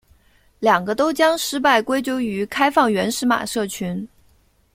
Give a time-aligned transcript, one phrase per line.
[0.57, 4.07] 两个都将失败归咎于开放原始码社群。